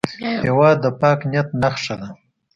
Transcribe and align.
هېواد 0.45 0.77
د 0.83 0.85
پاک 0.99 1.19
نیت 1.31 1.49
نښه 1.61 1.95
ده. 2.01 2.09